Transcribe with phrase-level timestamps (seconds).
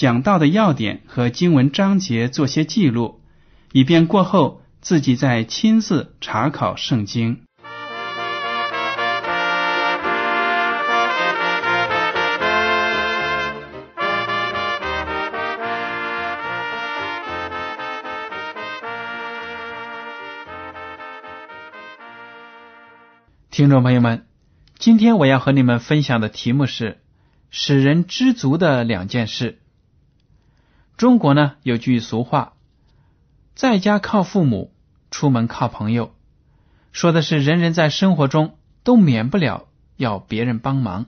[0.00, 3.20] 讲到的要点和经文章节做些记录，
[3.70, 7.42] 以便过后自己再亲自查考圣经。
[23.50, 24.24] 听众朋友们，
[24.78, 27.02] 今天我要和你们分享的题目是
[27.50, 29.59] 使人知足的两件事。
[31.00, 32.52] 中国呢有句俗话，
[33.54, 34.70] 在家靠父母，
[35.10, 36.14] 出门靠朋友，
[36.92, 41.06] 说的是人人在生活中都免不了要别人帮忙。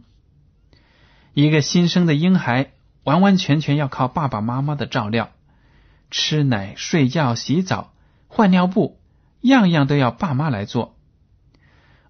[1.35, 2.71] 一个新生的婴孩
[3.05, 5.29] 完完全全要靠爸爸妈妈的照料，
[6.11, 7.93] 吃奶、睡觉、洗澡、
[8.29, 8.99] 换尿布，
[9.43, 10.97] 样样都要爸妈来做。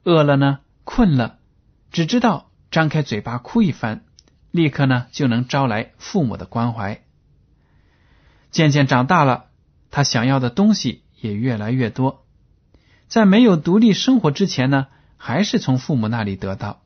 [0.04, 1.40] 饿了呢，困了，
[1.90, 4.04] 只知道张开嘴巴哭一番，
[4.52, 7.02] 立刻呢就能招来父母的关怀。
[8.52, 9.46] 渐渐长大了，
[9.90, 12.24] 他想要的东西也越来越多。
[13.08, 14.86] 在没有独立生活之前呢，
[15.16, 16.82] 还是从父母那里得到。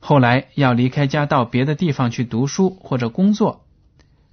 [0.00, 3.64] 后来要离开家到别的地方去读书或者工作，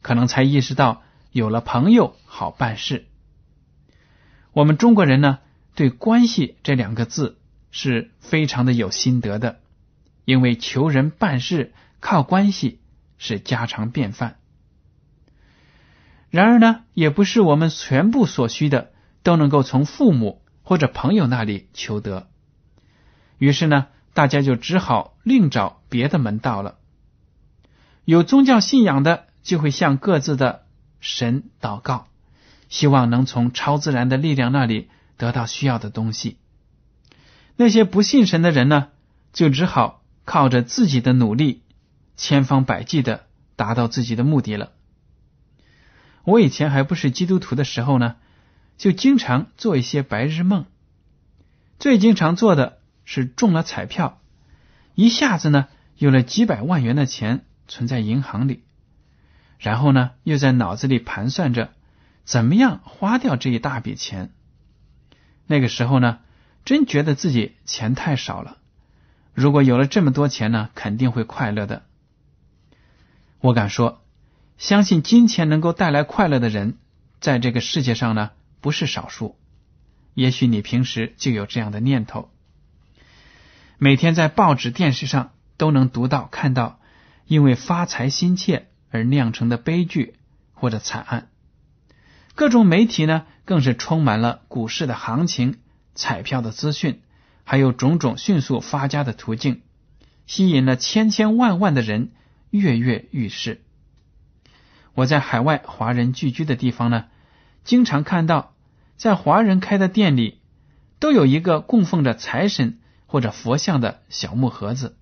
[0.01, 3.05] 可能才意识到有了朋友好办事。
[4.51, 5.39] 我们中国人呢，
[5.75, 7.37] 对“关系”这两个字。
[7.71, 9.59] 是非常的有心得的，
[10.25, 12.79] 因为求人办事靠关系
[13.19, 14.38] 是家常便饭。
[16.29, 18.91] 然而呢，也不是我们全部所需的
[19.23, 22.27] 都能够从父母或者朋友那里求得。
[23.37, 26.75] 于是呢，大家就只好另找别的门道了。
[28.05, 30.65] 有宗教信仰的就会向各自的
[30.99, 32.07] 神祷告，
[32.67, 36.37] 希望能从超自然的力量那里得到需要的东西。
[37.55, 38.89] 那些不信神的人呢，
[39.33, 41.63] 就只好靠着自己的努力，
[42.17, 43.25] 千方百计的
[43.55, 44.71] 达到自己的目的了。
[46.23, 48.15] 我以前还不是基督徒的时候呢，
[48.77, 50.65] 就经常做一些白日梦。
[51.79, 54.21] 最经常做的是中了彩票，
[54.95, 58.63] 一下子呢有了几百万元的钱存在银行里，
[59.57, 61.73] 然后呢又在脑子里盘算着
[62.23, 64.31] 怎么样花掉这一大笔钱。
[65.47, 66.19] 那个时候呢。
[66.65, 68.57] 真觉得自己钱太少了，
[69.33, 71.83] 如果有了这么多钱呢，肯定会快乐的。
[73.39, 74.03] 我敢说，
[74.59, 76.77] 相信金钱能够带来快乐的人，
[77.21, 79.37] 在这个世界上呢不是少数。
[80.13, 82.29] 也许你平时就有这样的念头，
[83.77, 86.81] 每天在报纸、电视上都能读到、看到
[87.25, 90.15] 因为发财心切而酿成的悲剧
[90.51, 91.29] 或者惨案。
[92.35, 95.59] 各种媒体呢，更是充满了股市的行情。
[95.95, 97.01] 彩票的资讯，
[97.45, 99.61] 还有种种迅速发家的途径，
[100.27, 102.11] 吸引了千千万万的人
[102.49, 103.61] 跃跃欲试。
[104.99, 107.05] 我在海外华人聚居的地方呢，
[107.63, 108.53] 经常看到
[108.97, 110.39] 在华人开的店里，
[110.99, 114.97] 都有一个供奉着财神或者佛像的小木盒子。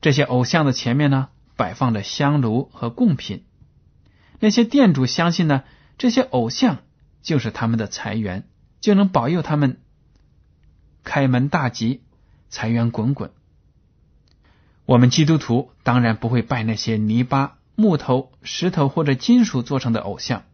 [0.00, 3.44] 这些偶像的前面呢，摆放着香炉和贡品。
[4.40, 5.62] 那些店主相信呢，
[5.96, 6.78] 这些偶像
[7.22, 8.48] 就是他们的财源。
[8.80, 9.80] 就能保佑他们
[11.04, 12.02] 开门大吉，
[12.48, 13.30] 财源滚滚。
[14.86, 20.44] 我们基督徒当然不会拜那些泥巴、木头、石头或者金属做成的偶像，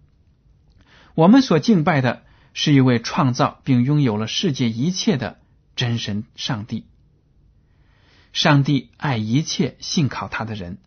[1.14, 5.38] 我们所敬拜的是一位创造并拥有了世界一切的
[5.76, 6.86] 真神上帝。
[8.32, 10.78] 上帝爱一切信靠他的人，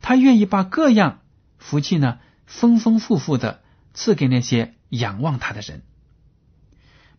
[0.00, 1.20] 他愿意把各样
[1.58, 3.62] 福气呢丰丰富富的
[3.92, 5.82] 赐给那些仰望他的人。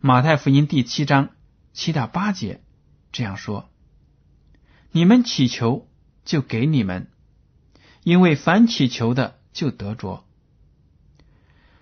[0.00, 1.30] 马太福音第七章
[1.72, 2.60] 七到八节
[3.12, 3.70] 这样说
[4.90, 5.88] ：“你们祈求，
[6.24, 7.06] 就给你们；
[8.04, 10.24] 因为凡祈求的，就得着。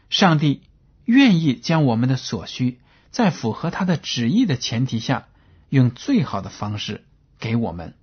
[0.09, 0.63] 上帝
[1.05, 2.81] 愿意将我们的所需，
[3.11, 5.27] 在符合他的旨意的前提下，
[5.69, 7.05] 用最好的方式
[7.39, 7.97] 给我们。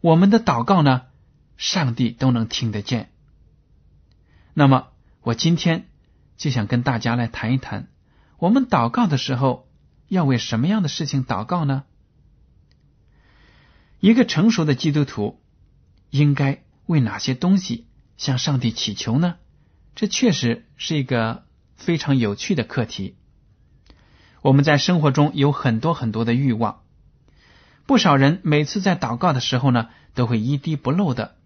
[0.00, 1.02] 我们的祷告呢，
[1.56, 3.12] 上帝都能听得见。
[4.52, 4.88] 那么，
[5.20, 5.88] 我今天
[6.36, 7.88] 就想跟大家来谈一谈，
[8.38, 9.68] 我们祷告的时候
[10.08, 11.84] 要为什么样的事情祷告呢？
[14.00, 15.38] 一个成熟的基督徒
[16.08, 19.36] 应该为哪些东西向上帝祈求呢？
[19.94, 21.46] 这确实是一个
[21.76, 23.16] 非常有趣的课题。
[24.42, 26.82] 我们在生活中有很多很多的欲望，
[27.86, 31.36] 不少人每次在祷告的时候呢，都会一滴不漏的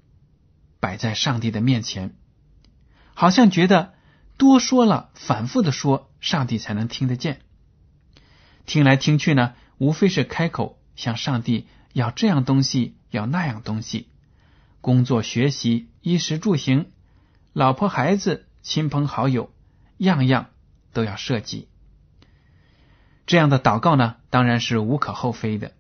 [0.81, 2.17] 摆在上帝的面前，
[3.13, 3.93] 好像觉得
[4.39, 7.43] 多说了、反复的说，上帝才能听得见。
[8.65, 11.67] 听来听去呢，无非是开口向上帝。
[11.93, 14.09] 要这样东西，要那样东西，
[14.85, 16.91] 工作、学习、衣食住行，
[17.55, 19.51] 老婆、孩子、亲朋好友，
[19.97, 20.51] 样样
[20.93, 21.69] 都要涉及。
[23.25, 25.73] 这样的祷告呢，当然是无可厚非的。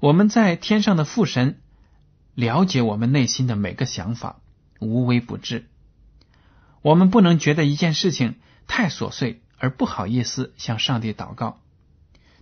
[0.00, 1.60] 我们在天上的父神
[2.34, 4.40] 了解我们内心的每个想法，
[4.80, 5.68] 无微不至。
[6.80, 11.60] 我们不能觉得一件事情太琐碎而不好意思向上帝祷告，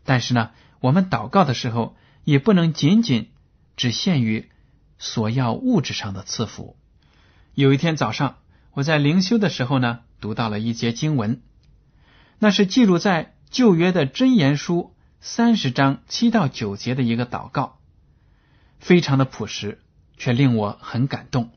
[0.05, 1.97] 但是呢，我们祷告的时候。
[2.23, 3.31] 也不能仅仅
[3.77, 4.51] 只限于
[4.99, 6.77] 索要物质上的赐福。
[7.55, 8.37] 有一天早上，
[8.73, 11.43] 我在灵修的时候呢，读到了一节经文，
[12.39, 17.79] 那是记录在旧约的箴言书三十章七到九节的一个祷告，
[18.79, 19.81] 非常的朴实，
[20.17, 21.51] 却令我很感动。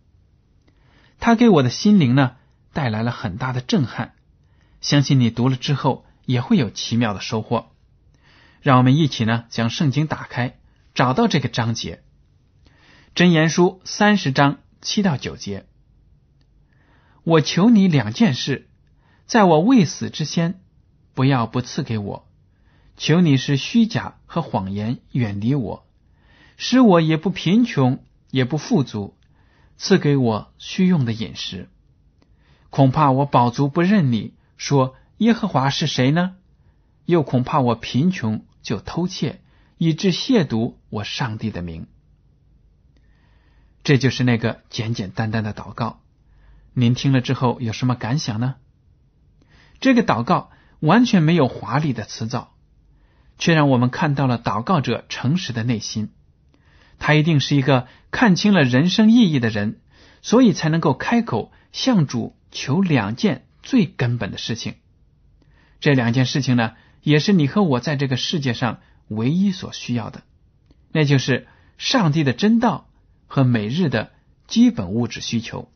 [1.20, 2.38] 他给我的心灵呢
[2.72, 4.14] 带来了很大的震撼，
[4.80, 7.72] 相信你读了之后也会有奇妙的收获。
[8.62, 10.56] 让我们一起呢将圣经打开。
[10.96, 11.96] 找到这个章节，
[13.16, 15.66] 《真言书》三十章七到九节。
[17.24, 18.70] 我求你两件事，
[19.26, 20.62] 在我未死之先，
[21.14, 22.28] 不要不赐给我。
[22.96, 25.86] 求你是虚假和谎言远离我，
[26.58, 29.18] 使我也不贫穷也不富足，
[29.78, 31.70] 赐给我需用的饮食。
[32.70, 36.36] 恐怕我饱足不认你，说耶和华是谁呢？
[37.06, 39.42] 又恐怕我贫穷就偷窃。
[39.82, 41.88] 以致亵渎我上帝的名，
[43.84, 46.02] 这就是那个简简单单的祷告。
[46.74, 48.56] 您听了之后有什么感想呢？
[49.80, 52.54] 这个祷告完全没有华丽的辞藻，
[53.38, 56.12] 却让我们看到了祷告者诚实的内心。
[56.98, 59.80] 他一定是一个看清了人生意义的人，
[60.22, 64.76] 所以才能够开口向主求两件最根本的事情。
[65.80, 68.80] 这两件事情呢，也是你和我在这个世界上。
[69.12, 70.22] 唯一所需要的，
[70.92, 71.48] 那就是
[71.80, 72.89] 上帝的真道
[73.30, 74.12] 和每日的
[74.46, 75.72] 基本物质需求。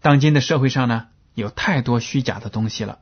[0.00, 3.00] 当今的社会上呢，有太多虚假的东西了，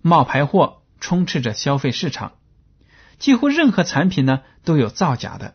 [0.00, 2.32] 冒牌货充斥着消费市场，
[3.18, 5.54] 几乎任何产品呢都有造假的，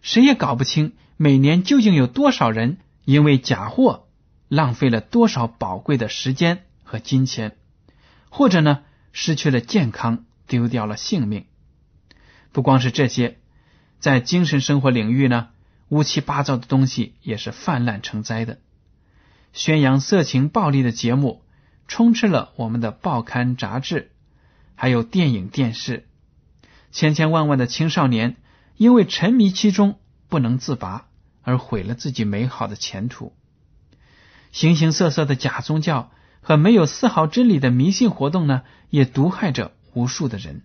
[0.00, 4.08] 谁也搞不清每年究竟有多少人因为假货
[4.48, 7.58] 浪费了多少宝贵的时间和金钱，
[8.30, 10.24] 或者呢失去了健康。
[10.48, 11.46] 丢掉了性命。
[12.52, 13.40] 不光是这些，
[13.98, 15.48] 在精神生活领域呢，
[15.88, 18.58] 乌七八糟的东西也是泛滥成灾的。
[19.52, 21.42] 宣扬色情暴力的节目
[21.88, 24.10] 充斥了我们的报刊杂志，
[24.74, 26.06] 还有电影电视。
[26.92, 28.36] 千千万万的青少年
[28.76, 31.06] 因为沉迷其中不能自拔，
[31.42, 33.32] 而毁了自己美好的前途。
[34.52, 36.10] 形形色色的假宗教
[36.40, 39.72] 和没有丝毫真理的迷信活动呢，也毒害着。
[39.94, 40.60] 无数的人，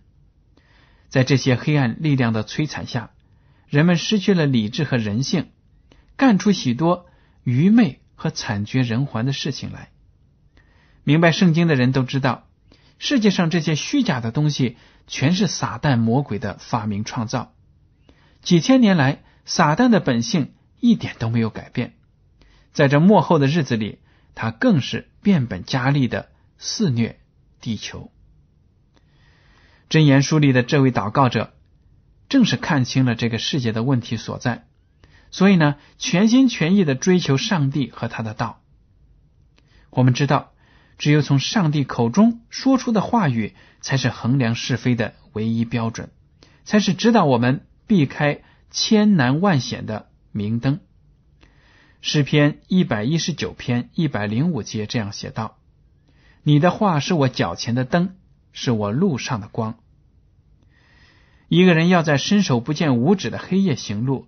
[1.08, 3.12] 在这些黑暗力量的摧残下，
[3.72, 5.50] 人们失去了理智和人性，
[6.18, 7.06] 干出许多
[7.46, 9.92] 愚昧和惨绝人寰的事情来。
[11.06, 12.50] 明白圣经的人都知道，
[13.00, 14.76] 世界上这些虚假的东西
[15.08, 17.54] 全是撒旦魔鬼的发明创造。
[18.42, 20.52] 几千年来，撒旦的本性
[20.82, 21.94] 一点都没有改变，
[22.74, 24.00] 在这末后的日子里，
[24.36, 27.22] 他更是变本加厉的肆虐
[27.62, 28.12] 地球。
[29.88, 31.54] 真言书里的这位祷告者，
[32.32, 34.66] 正是看清了这个世界的问题所在，
[35.32, 38.62] 所以呢，全心全意的追求上帝和他的道。
[39.90, 40.54] 我们知道，
[40.98, 46.10] 只有从上帝口中说出的话语，才是衡量是非的唯一标准，
[46.64, 50.80] 才是指导我们避开千难万险的明灯。
[52.00, 55.58] 诗篇一百一十九篇一百零五节这样写道
[56.44, 58.16] ：“你的话是我脚前的灯。”
[58.54, 59.81] 是我路上的光。
[61.54, 64.26] 一个人要在伸手不见五指的黑夜行路，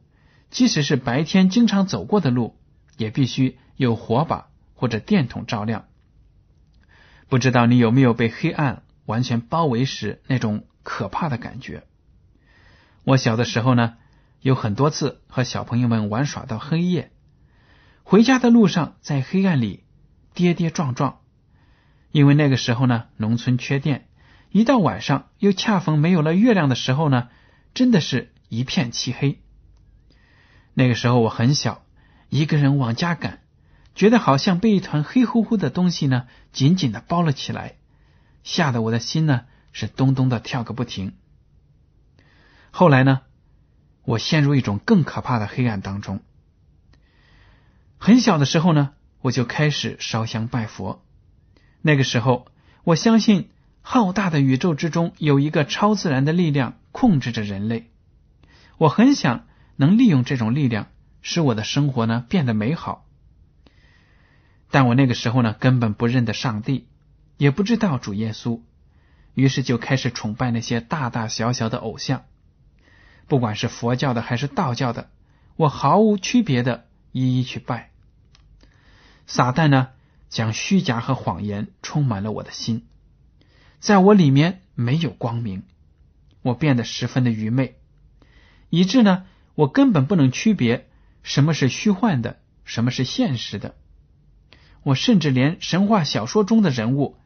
[0.49, 2.57] 即使是白天经常走过的路，
[2.97, 5.85] 也必须有火把或者电筒照亮。
[7.29, 11.85] 不知道你有没有被黑暗完全包围时那种可怕的感觉？
[13.05, 13.93] 我小的时候呢，
[14.41, 17.13] 有很多次和小朋友们玩耍到黑夜，
[18.03, 19.85] 回家的路上在黑暗里
[20.33, 21.19] 跌跌撞撞，
[22.11, 24.09] 因为那个时候呢，农村缺电，
[24.53, 27.29] 一到晚上又恰逢没有了月亮的时候呢，
[27.73, 29.41] 真的是一片漆黑。
[30.75, 31.83] 那个时候我很小，
[32.29, 33.39] 一个人往家赶，
[33.95, 37.77] 觉得好像被一团黑乎乎的东西呢紧紧的包了起来，
[38.43, 41.15] 吓得我的心呢是咚咚的跳个不停。
[42.69, 43.21] 后来呢，
[44.03, 46.21] 我陷入一种更可怕的黑暗当中。
[47.97, 48.91] 很小的时候呢，
[49.21, 51.03] 我就开始烧香拜佛。
[51.81, 52.45] 那个时候，
[52.83, 53.49] 我相信
[53.83, 57.91] 浩大的宇宙之中有一个超自然的力量控制着人类。
[58.79, 59.45] 我很想。
[59.75, 60.89] 能利用这种力量，
[61.23, 63.07] 使我的生活呢变得美好。
[64.69, 66.87] 但我那个时候呢，根本不认得上帝，
[67.37, 68.61] 也不知道主耶稣，
[69.33, 72.25] 于是就开始崇拜那些大大小小的偶像，
[73.27, 75.09] 不管是佛教的还是道教的，
[75.55, 77.89] 我毫无区别的一一去拜。
[79.25, 79.89] 撒旦呢，
[80.29, 82.85] 将虚假和谎言充满了我的心，
[83.83, 85.63] 在我里面没有光明，
[86.41, 87.75] 我变得十分的愚昧，
[88.69, 89.25] 以致呢。
[89.55, 90.89] 我根本不能区别
[91.21, 93.75] 什么是虚幻的，什么是现实的。
[94.83, 97.17] 我甚至连神话小说中的人物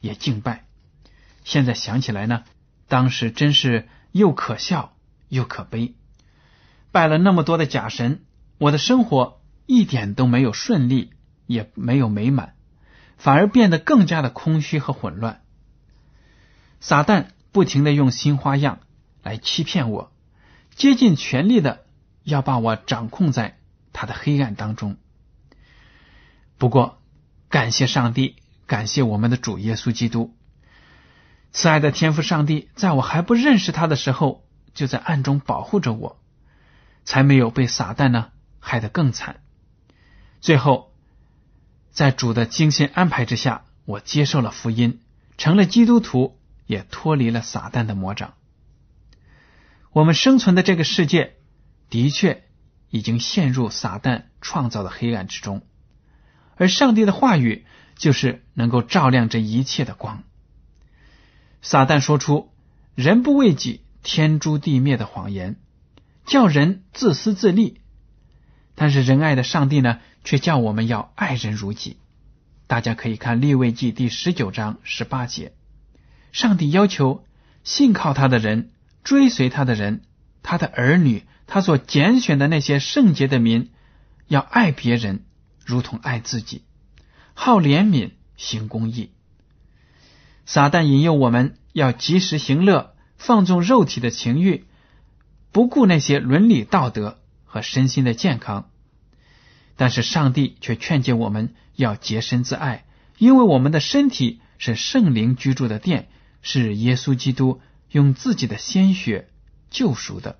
[0.00, 0.64] 也敬拜。
[1.42, 2.44] 现在想起来呢，
[2.86, 4.96] 当时真是又可笑
[5.28, 5.96] 又可悲。
[6.92, 8.22] 拜了那么多的假神，
[8.58, 11.10] 我的生活一点都没有顺利，
[11.48, 12.54] 也没有美满，
[13.16, 15.42] 反而变得更加的空虚和混乱。
[16.80, 18.80] 撒旦不停的用新花样
[19.22, 20.12] 来欺骗我。
[20.74, 21.86] 竭尽全力的
[22.22, 23.58] 要把我掌控在
[23.94, 24.98] 他的黑暗当中。
[26.58, 27.00] 不过，
[27.48, 30.34] 感谢上帝，感谢我们的主耶稣基督，
[31.52, 36.20] 慈爱的天父上帝，在我还不认识他的时候，就在暗中保护着我，
[37.04, 39.40] 才没有被撒旦呢害得更惨。
[40.42, 40.92] 最后，
[41.90, 45.00] 在主的精心安排之下，我接受了福音，
[45.38, 46.35] 成了基督徒，
[46.66, 48.34] 也脱离了撒旦的魔掌。
[49.92, 51.36] 我们生存的这个世界
[51.88, 52.44] 的确
[52.90, 55.62] 已经陷入撒旦创造的黑暗之中，
[56.56, 57.64] 而上帝的话语
[57.96, 60.22] 就是能够照亮这一切的光。
[61.62, 62.52] 撒旦说出
[62.94, 65.56] “人不为己，天诛地灭”的谎言，
[66.26, 67.80] 叫人自私自利；
[68.74, 71.98] 但是仁爱的上帝呢，却叫我们要爱人如己。
[72.66, 75.52] 大家可以看立位记第十九章十八节，
[76.36, 77.24] 上帝要求
[77.64, 78.70] 信靠他的人。
[79.02, 80.02] 追随他的人，
[80.42, 83.70] 他的儿女，他所拣选的那些圣洁的民，
[84.26, 85.24] 要爱别人
[85.64, 86.64] 如同爱自己，
[87.32, 89.12] 好怜悯，行公义。
[90.44, 94.64] 撒旦引诱我们要及时行乐，放纵肉体的情欲，
[95.52, 98.68] 不顾那些伦理道德和身心的健康。
[99.76, 102.84] 但是上帝却劝诫我们要洁身自爱，
[103.18, 106.08] 因为我们的身体是圣灵居住的殿，
[106.46, 107.60] 是耶稣基督。
[107.88, 109.28] 用自己的鲜血
[109.70, 110.38] 救赎的。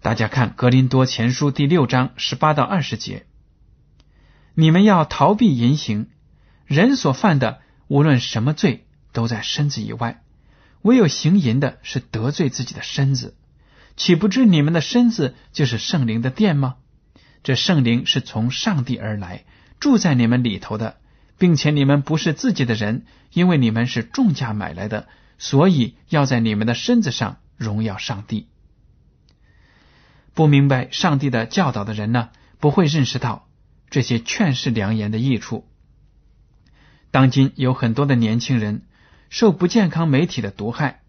[0.00, 3.26] 大家看《格林多前书》第六章十八到二十节：
[4.54, 6.08] 你们要逃避淫行，
[6.64, 10.22] 人所犯的无论什么罪，都在身子以外；
[10.80, 13.36] 唯有行淫的，是得罪自己的身子。
[13.96, 16.76] 岂不知你们的身子就是圣灵的殿吗？
[17.44, 19.44] 这圣灵是从上帝而来，
[19.78, 20.96] 住在你们里头的，
[21.40, 25.08] 并且你们不是自己的人，因为你们是重价买来的。
[25.38, 28.46] 所以要在你们的身子上荣耀上帝。
[30.34, 32.28] 不明白上帝的教导的人呢，
[32.58, 33.48] 不会认识到
[33.88, 35.66] 这些劝世良言的益处。
[37.10, 38.82] 当今有很多的年轻人
[39.30, 41.00] 受不健康媒体的毒害，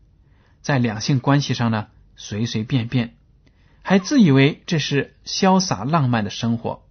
[0.62, 3.16] 在两性关系上呢随随便便，
[3.82, 6.84] 还自以为这是潇洒浪漫的生活。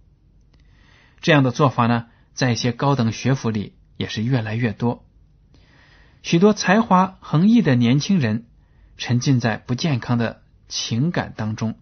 [1.21, 5.05] 这样的做法呢，在一些高等学府里也是越来越多。
[6.23, 8.45] 许多才华横溢的年轻人
[8.97, 11.75] 沉浸在不健康的情感当中，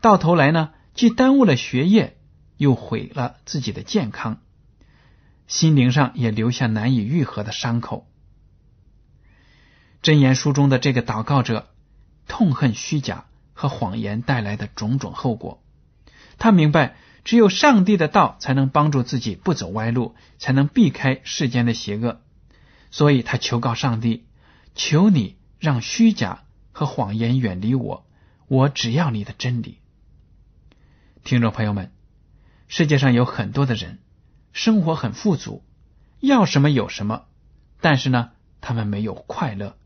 [0.00, 2.18] 到头来呢，既耽误了学业，
[2.56, 4.40] 又毁了自己的健康，
[5.46, 8.06] 心灵上也留下难以愈合的伤口。
[10.02, 11.70] 真言书中的这个祷告者
[12.28, 15.62] 痛恨虚假和谎言带来的种种后果，
[16.36, 22.20] 他明白只有上帝的道才能帮助自己不走歪路，才能避开世间的邪恶。
[22.90, 24.26] 所以他求告上帝
[24.76, 28.06] ：“求你让虚假和谎言远离我，
[28.46, 29.78] 我只要你的真理。”
[31.24, 31.90] 听众朋友们，
[32.68, 33.98] 世界上有很多的人，
[34.52, 35.64] 生活很富足，
[36.20, 37.24] 要什么有什么，
[37.80, 39.76] 但是呢，他们没有快乐。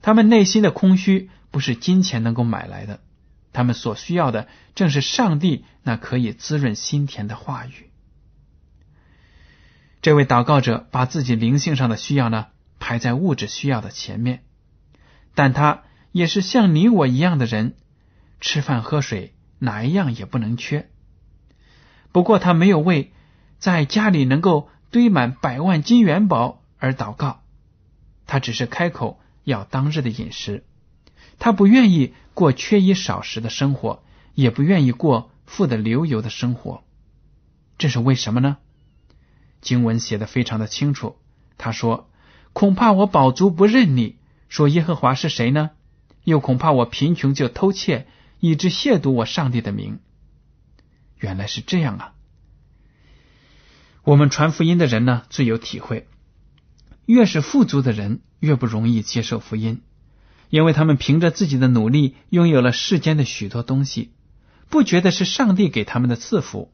[0.00, 3.00] 他们内心的空虚不是金钱能够买来的，
[3.54, 7.90] 他们所需要的正是上帝那可以滋润心田的话语。
[10.02, 14.44] 这位祷告者把自己灵性上的需要呢排在物质需要的前面，
[15.34, 17.76] 但他也是像你我一样的人，
[18.40, 20.90] 吃饭喝水哪一样也不能缺。
[22.12, 23.12] 不过他没有为
[23.58, 27.42] 在家里能够堆满百万金元宝而祷告，
[28.26, 30.64] 他只是开口要当日的饮食。
[31.38, 34.02] 他不愿意过缺衣少食的生活，
[34.34, 36.82] 也不愿意过富得流油的生活。
[37.78, 38.58] 这是为什么呢？
[39.60, 41.16] 经文写的非常的清楚，
[41.58, 42.10] 他说
[42.52, 44.16] ：“恐怕我宝足不认你，
[44.48, 45.70] 说耶和华是谁呢？
[46.24, 48.06] 又恐怕我贫穷就偷窃，
[48.40, 50.00] 以致亵渎我上帝的名。”
[51.18, 52.14] 原来是这样啊！
[54.02, 56.06] 我们传福音的人呢，最有体会。
[57.06, 59.80] 越是富足的人，越不容易接受福音，
[60.54, 64.12] 因为他们凭着自己的努力，拥有了世间的许多东西，
[64.70, 66.72] 不觉得是上帝给他们的赐福，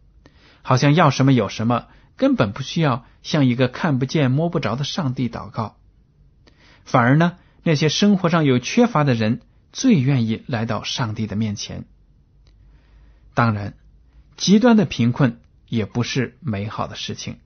[0.61, 1.87] 好像要什么有什么。
[2.15, 5.77] 根本不需要向一个看不见摸不着的上帝祷告，
[6.85, 9.41] 反而呢，那些生活上有缺乏的人
[9.73, 11.87] 最愿意来到上帝的面前。
[13.33, 13.79] 当然，
[14.37, 17.39] 极端的贫困也不是美好的事情。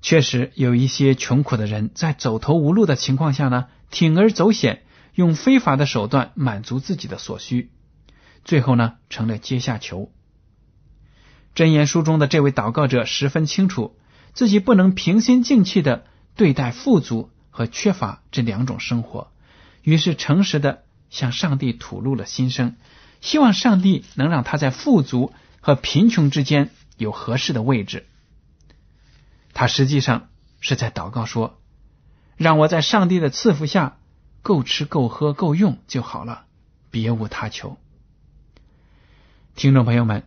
[0.00, 7.70] 确实有一些穷苦的人在走投无路的情况下呢，铤而走险，用非法的手段满足自己的所需，
[8.44, 10.10] 最后呢，成了阶下囚。
[11.54, 13.96] 箴言书中的这位祷告者十分清楚，
[14.32, 19.30] 自己不能平心静气的对待富足和缺乏这两种生活，
[19.82, 22.76] 于是诚实的向上帝吐露了心声，
[23.20, 28.06] 希望上帝能让他在富足和贫穷之间有合适的位置。
[29.52, 31.60] 他实际上是在祷告说
[32.38, 33.98] ：“让我在上帝的赐福下
[34.42, 36.44] 够吃够喝够用就好了，
[36.90, 37.78] 别无他求。”
[39.56, 40.24] 听众朋友们。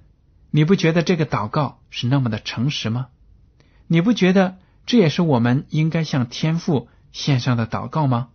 [0.52, 3.08] 你不觉得这个祷告是那么的诚实吗？
[3.88, 8.30] 你不觉得这也是我们应该向天父献上的祷告吗？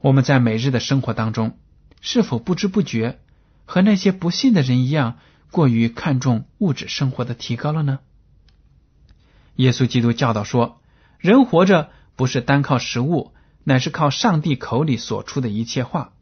[0.00, 1.58] 我们在每日的生活当中，
[2.02, 3.20] 是否不知不觉
[3.64, 5.16] 和那些不信的人一样，
[5.50, 8.00] 过于看重物质生活的提高了呢？
[9.54, 10.82] 耶稣基督教导说
[11.18, 13.32] ：“人活着不是单靠食物，
[13.68, 16.12] 乃是靠上帝口里所出的一切话。”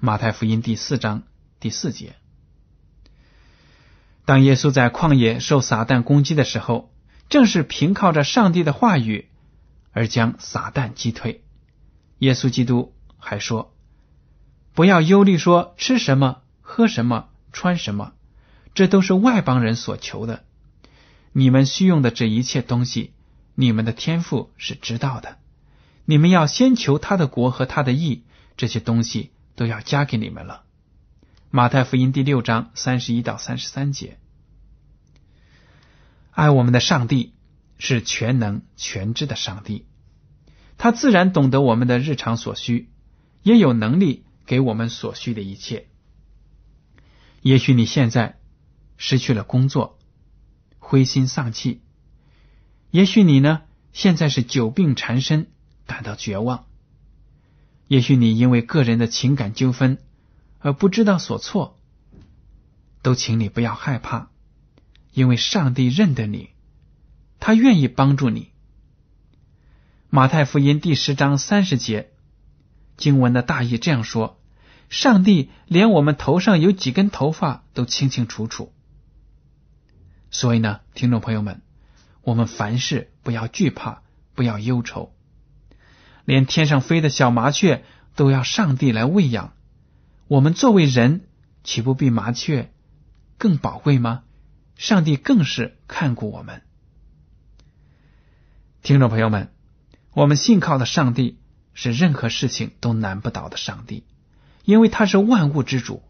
[0.00, 1.24] 马太福音第四章
[1.60, 2.16] 第四节。
[4.24, 6.90] 当耶稣在旷野受撒旦攻击的时候，
[7.28, 9.28] 正是凭靠着上帝的话语
[9.92, 11.44] 而将撒旦击退。
[12.18, 13.74] 耶稣基督还说
[14.72, 18.14] ：“不要忧虑，说吃什么、喝什么、穿什么，
[18.72, 20.44] 这都是外邦人所求的。
[21.32, 23.12] 你们需用的这一切东西，
[23.54, 25.36] 你们的天赋是知道的。
[26.10, 28.22] 你们要先求他的国和他的义，
[28.56, 30.64] 这些东西都要加给你们了。”
[31.52, 34.18] 马太福音第六章三十一到三十三节，
[36.30, 37.34] 爱我们的上帝
[37.78, 39.84] 是全能全知的上帝，
[40.78, 42.88] 他自然懂得我们的日常所需，
[43.42, 45.88] 也有能力给我们所需的一切。
[47.42, 48.38] 也许你现在
[48.96, 49.98] 失去了工作，
[50.78, 51.82] 灰心丧气；
[52.90, 53.60] 也许你呢，
[53.92, 55.50] 现在是久病缠身，
[55.88, 56.66] 感到绝望；
[57.88, 59.98] 也许你因为个人的情感纠纷。
[60.60, 61.78] 而不知道所措，
[63.00, 64.28] 都请你不要害怕，
[65.12, 66.50] 因为上帝认得你，
[67.38, 68.50] 他愿意帮助你。
[70.10, 72.10] 马太福音第十章三十节
[72.96, 74.40] 经文的大意这样说：
[74.88, 78.72] 上帝连我们头上有几根头发都清清楚楚。
[80.32, 81.62] 所以呢，听众朋友们，
[82.22, 84.02] 我们凡事不要惧怕，
[84.34, 85.14] 不要忧愁，
[86.28, 89.54] 连天上飞的小麻雀都要上帝来喂养。
[90.26, 91.22] 我们作为人，
[91.64, 92.70] 岂不比麻雀
[93.38, 94.24] 更宝贵吗？
[94.76, 96.60] 上帝更是看顾我们。
[98.82, 99.50] 听众朋友们，
[100.12, 101.38] 我们信靠的上帝
[101.72, 104.04] 是任何事情都难不倒的上帝，
[104.66, 106.02] 因为他是万物之主，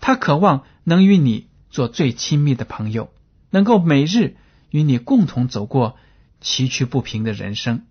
[0.00, 3.12] 他渴望能与你做最亲密的朋友，
[3.50, 4.38] 能够每日
[4.70, 5.98] 与你共同走过
[6.40, 7.84] 崎岖不平的人生。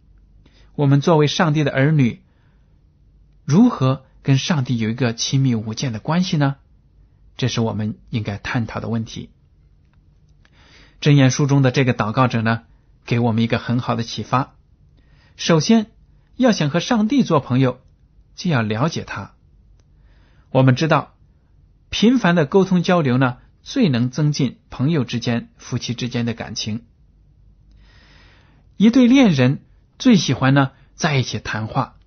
[0.80, 2.22] 我们作为上帝的儿女，
[3.44, 4.06] 如何？
[4.24, 6.56] 跟上帝有一个亲密无间的关系呢？
[7.36, 9.30] 这是我们应该探讨的问题。
[11.02, 12.64] 箴言书中的这个祷告者呢，
[13.06, 14.56] 给我们一个很好的启发。
[15.36, 15.88] 首先，
[16.38, 17.82] 要想和上帝做朋友，
[18.38, 19.34] 就要了解他。
[20.50, 21.14] 我们知道，
[21.90, 26.86] 频繁的沟通交流呢，最能增进朋友之间、夫妻之间的感情。
[28.78, 29.60] 一对恋人
[30.00, 31.98] 最喜欢呢在一起谈话，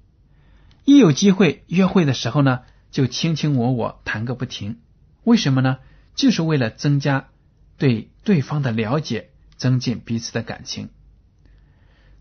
[0.87, 4.81] 一有机会约会的时候呢，就卿卿我我谈个不停。
[5.25, 5.77] 为什么呢？
[6.15, 7.29] 就是为了增加
[7.77, 10.89] 对对方的了解，增进彼此的感情。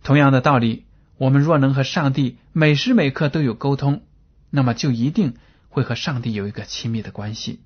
[0.03, 0.85] 同样的道理，
[1.17, 4.03] 我们若能和上帝每时每刻都有沟通，
[4.49, 5.35] 那么就一定
[5.69, 7.61] 会和上帝有一个亲密的关系。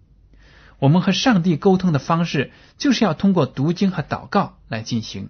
[0.77, 5.29] 我们和上帝沟通的方式，就是要通过读经和祷告来进行。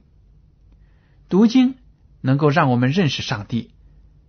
[1.29, 1.75] 读经
[2.25, 3.75] 能够让我们认识上帝，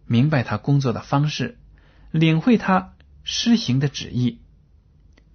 [0.04, 1.56] 明白他工作的方式，
[2.10, 2.92] 领会他
[3.24, 4.40] 施行的旨意；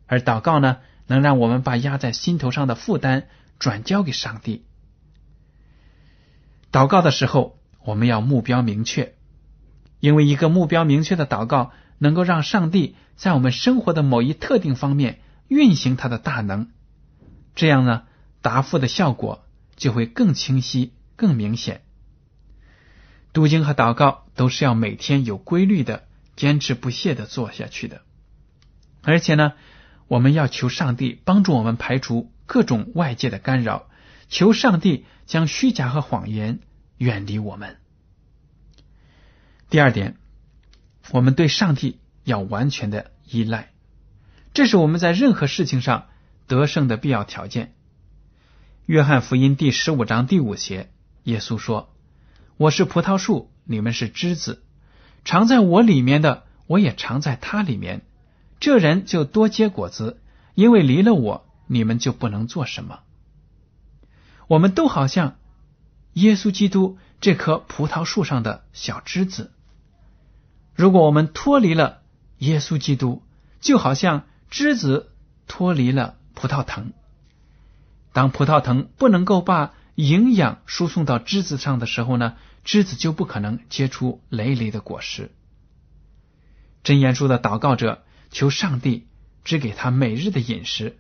[0.06, 4.64] 而祷告呢，能让我们把压在心头上的负担转交给上帝。
[6.72, 9.16] 祷告的时候，我们要目标明确，
[10.00, 15.20] 因为一个目标明确的祷告，能够让上帝在我们生活的某一特定方面。
[15.48, 16.70] 运行他的大能，
[17.56, 18.04] 这样呢，
[18.42, 19.44] 答复的效果
[19.76, 21.82] 就会更清晰、更明显。
[23.34, 28.02] 读经和祷告都是要每天有规律的、坚持不懈的做下去的。
[29.04, 29.54] 而且呢，
[30.08, 33.88] 我们要求上帝帮助我们排除各种外界的干扰，
[34.30, 36.60] 求上帝将虚假和谎言
[36.98, 37.78] 远离我们。
[39.70, 40.18] 第二点，
[41.12, 43.72] 我们对上帝要完全的依赖。
[44.54, 46.10] 这是我们在任何事情上
[46.46, 47.74] 得胜的必要条件。
[48.86, 50.92] 约翰福音第十五章第五节，
[51.24, 51.94] 耶稣说
[52.62, 54.62] ：“我是葡萄树，你们是枝子，
[55.26, 58.06] 常在我里面的，我也常在他里面。
[58.60, 60.22] 这人就多结果子，
[60.54, 63.00] 因为离了我，你们就不能做什么。”
[64.46, 65.38] 我们都好像
[66.14, 69.52] 耶稣基督这棵葡萄树上的小枝子。
[70.76, 72.02] 如果我们脱离了
[72.38, 73.24] 耶稣基督，
[73.60, 74.26] 就好像。
[74.52, 75.10] 枝子
[75.48, 76.92] 脱离了葡萄藤，
[78.12, 85.32] 当葡萄藤不能够把营养输送到枝子上的时候呢，枝子就不可能结出累累的果实。
[86.84, 89.08] 真言书的祷告者求上帝
[89.44, 90.98] 只给他每日的饮食，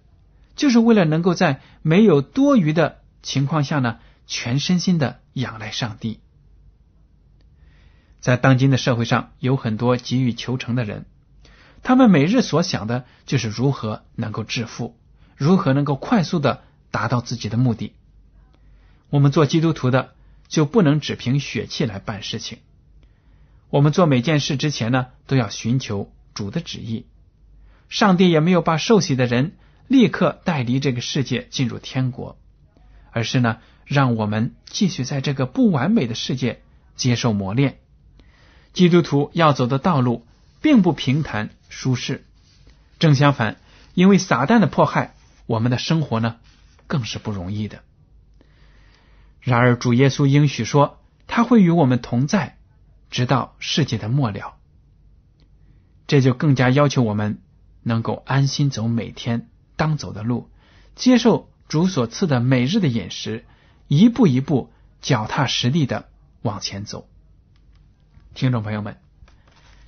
[0.55, 6.19] 就是为了能够在没有多余的情况下呢，全身心的仰赖上帝。
[8.19, 11.05] 在当今的社会上，有很多急于求成的人。
[11.83, 14.95] 他们每日所想的就是如何能够致富，
[15.35, 17.95] 如何能够快速的达到自己的目的。
[19.09, 20.13] 我们做基督徒的
[20.51, 22.59] 就不能只凭血气来办事情。
[23.69, 27.07] 我们做每件事之前呢，都要寻求主的旨意。
[27.89, 29.53] 上帝也没有把受洗的人
[29.87, 32.37] 立刻带离这个世界进入天国，
[33.11, 36.61] 而是呢，让我们继续在这个不完美的世界
[36.95, 37.79] 接受磨练。
[38.73, 40.27] 基督徒要走的道路
[40.61, 41.49] 并不平坦。
[41.69, 42.25] 舒适，
[42.99, 43.55] 正相反，
[43.93, 46.35] 因为撒旦的迫害，我们的生活呢
[46.85, 47.81] 更是不容易的。
[49.41, 52.57] 然而，主耶稣应许说，他会与我们同在，
[53.09, 54.55] 直到世界的末了。
[56.07, 57.41] 这就更加要求我们
[57.83, 60.49] 能够安心走每天当走的路，
[60.95, 63.45] 接受主所赐的每日的饮食，
[63.87, 66.09] 一步一步脚踏实地的
[66.41, 67.07] 往前走。
[68.33, 68.97] 听众朋友们。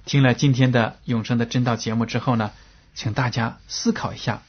[0.06, 2.52] 听了今天的永生的真道节目之后呢，
[2.94, 4.42] 请大家思考一下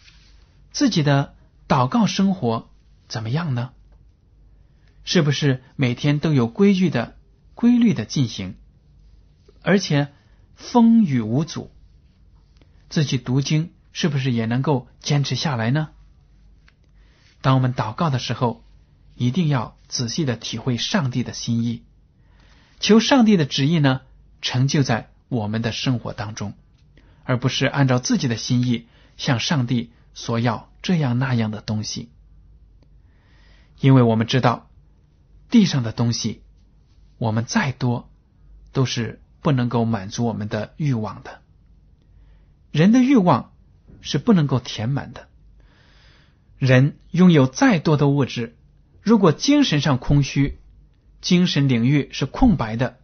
[0.72, 1.36] 自己的
[1.68, 2.68] 祷告生活
[3.06, 3.70] 怎么样呢？
[5.04, 7.16] 是不是每天都有规矩的、
[7.54, 8.56] 规律的进行，
[9.62, 10.12] 而且
[10.54, 11.70] 风雨无阻？
[12.88, 15.90] 自己读经是不是也能够坚持下来呢？
[17.40, 18.64] 当我们祷告的时候，
[19.14, 21.84] 一定要仔细的体会上帝的心意，
[22.80, 24.00] 求上帝的旨意呢
[24.42, 25.10] 成就在。
[25.30, 26.52] 我们的生活当中，
[27.24, 28.86] 而不是按照自己的心意
[29.16, 32.10] 向上帝索要这样那样的东西，
[33.80, 34.68] 因为我们知道
[35.54, 36.42] 地上的东西，
[37.16, 38.10] 我们再多
[38.72, 41.42] 都是不能够满足我们的欲望的。
[42.72, 43.52] 人的欲望
[44.00, 45.28] 是不能够填满的。
[46.58, 48.56] 人拥有再多的物质，
[49.00, 50.58] 如果精神上空虚，
[51.20, 52.98] 精神领域是空白的，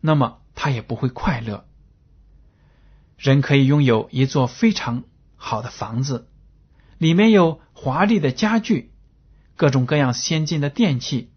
[0.00, 1.68] 那么他也不会快乐。
[3.16, 5.04] 人可以拥有一座非常
[5.36, 6.26] 好的房子，
[6.98, 8.90] 里面有华丽的家具、
[9.54, 11.30] 各种各样先进的电器，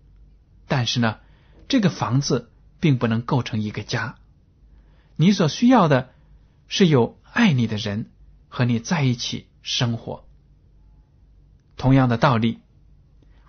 [0.68, 1.18] 但是呢，
[1.68, 4.16] 这个房子并不能构成一个家。
[5.16, 6.10] 你所需要的
[6.68, 8.12] 是有爱你的人
[8.48, 10.28] 和你在一起生活。
[11.78, 12.60] 同样的道理，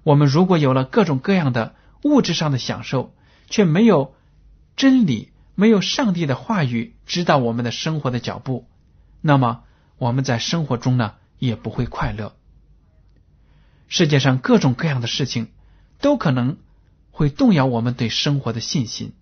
[0.03, 3.15] 我们如果有了各种各样的物质上的享受，
[3.49, 4.15] 却没有
[4.77, 5.33] 真理。
[5.59, 8.69] 没有上帝的话语指导我们的生活的脚步，
[9.23, 9.65] 那么
[9.97, 12.37] 我们在生活中呢也不会快乐。
[13.89, 15.49] 世界上各种各样的事情
[15.99, 16.59] 都可能
[17.17, 19.15] 会动摇我们对生活的信心。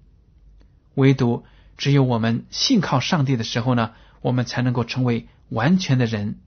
[0.96, 1.44] 唯独
[1.76, 6.40] 只有我们信靠上帝的时候呢，我们才能够成为完全的人，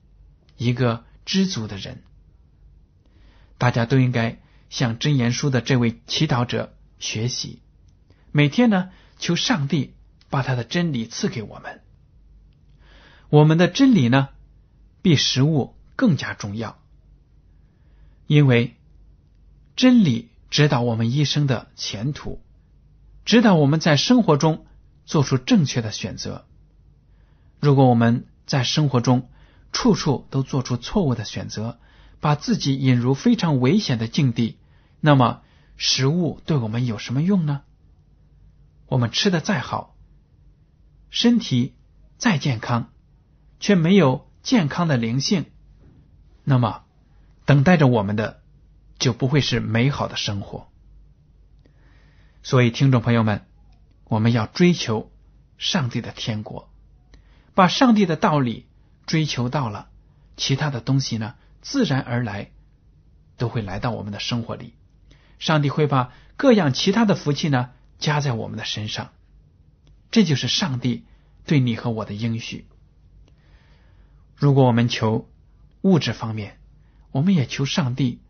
[0.58, 2.02] 一个知足的人。
[3.56, 7.62] 大家都应该向真言书的这位祈祷者学习，
[8.30, 9.94] 每天呢求上帝
[10.28, 11.80] 把他的真理赐给我们。
[13.30, 14.28] 我们的真理呢，
[15.00, 16.78] 比食物更加重要，
[18.26, 18.76] 因为
[19.76, 22.40] 真理指导我们一生的前途。
[23.24, 24.66] 指导我们在生活中
[25.04, 26.46] 做出正确的选择。
[27.60, 29.28] 如果我们在生活中
[29.72, 31.78] 处处都做出错误的选择，
[32.20, 34.56] 把自己引入非常危险的境地，
[35.00, 35.42] 那么
[35.76, 37.62] 食物对我们有什么用呢？
[38.86, 39.94] 我们吃的再好，
[41.10, 41.74] 身体
[42.16, 42.90] 再健康，
[43.60, 45.44] 却没有健康的灵性，
[46.44, 46.84] 那么
[47.44, 48.37] 等待着我们的
[48.98, 50.68] 就不会是美好的生活。
[52.42, 53.46] 所以，听众朋友们，
[54.04, 55.10] 我们要追求
[55.58, 56.70] 上帝的天国，
[57.54, 58.66] 把上帝的道理
[59.06, 59.88] 追求到了，
[60.36, 62.48] 其他的东西呢，自然而然
[63.36, 64.74] 都会来到我们的生活里。
[65.38, 69.12] 上帝会把各样其他的福气呢加在我们的身上，
[70.10, 71.04] 这就是上帝
[71.44, 72.66] 对你和我的应许。
[74.34, 75.28] 如果我们求
[75.82, 76.58] 物质方面，
[77.10, 78.22] 我们也求上帝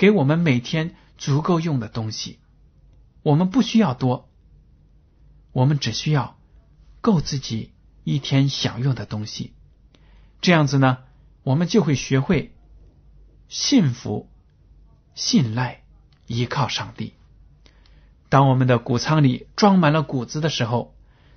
[0.00, 2.38] 给我们每天足够用的东西。
[3.22, 4.30] 我们不需要多，
[5.52, 6.38] 我们只需要
[7.02, 9.52] 够自己一天享用的东西。
[10.40, 11.00] 这样子呢，
[11.42, 12.54] 我们就会学会
[13.48, 14.30] 信服、
[15.14, 15.82] 信赖、
[16.26, 17.12] 依靠上帝。
[18.30, 20.94] 当我们的谷仓里装满了谷子的时候，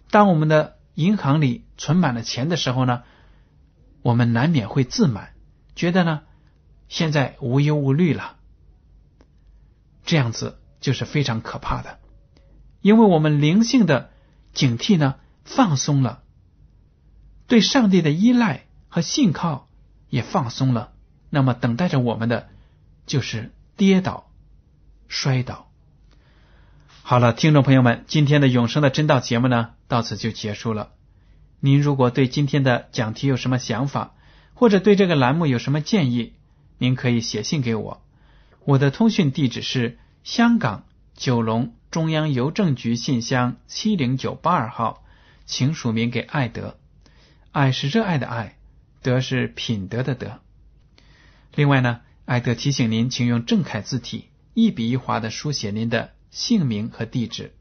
[0.10, 3.04] 当我们的银行里存满了钱的时候呢，
[4.04, 5.34] 我们难免会自满，
[5.76, 6.22] 觉得呢
[6.88, 8.38] 现在无忧无虑了。
[10.14, 10.60] 这样子。
[10.84, 12.00] 就是非常可怕的，
[12.82, 14.10] 因为我们灵性的
[14.52, 16.24] 警惕呢放松了，
[17.48, 19.70] 对上帝的依赖和信靠
[20.10, 20.92] 也放松了，
[21.30, 22.50] 那么等待着我们的
[23.06, 24.30] 就是跌倒、
[25.08, 25.72] 摔倒。
[27.02, 30.90] 好了，听众朋友们，今天的永生的真道节目呢到此就结束了。
[31.62, 34.16] 您如果对今天的讲题有什么想法，
[34.54, 36.34] 或者对这个栏目有什么建议，
[36.78, 38.03] 您可以写信给我，
[38.66, 39.98] 我的通讯地址是。
[40.24, 40.86] 香港
[41.18, 45.04] 九龙中央邮政局信箱七零九八二号，
[45.46, 46.78] 请署名给爱德。
[47.52, 48.56] 爱是热爱的爱，
[49.02, 50.40] 德是品德的德。
[51.54, 57.54] 另外呢，爱德提醒您，请用正楷字体一笔一划的书写您的姓名和地址。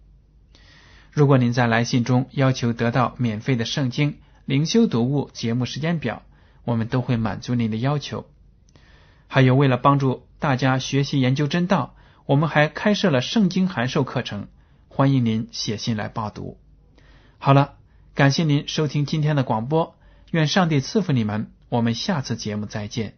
[1.10, 6.22] 如果您在来信中要求得到免费的圣经灵修读物节目时间表，
[6.64, 8.30] 我们都会满足您的要求。
[9.34, 11.94] 还有，为了帮助大家学习研究真道。
[12.26, 14.48] 我们还开设了圣经函授课程，
[14.88, 16.58] 欢迎您写信来报读。
[17.38, 17.76] 好了，
[18.14, 19.96] 感谢您收听今天的广播，
[20.32, 23.14] 愿上帝赐福你们，我们下次节目再见。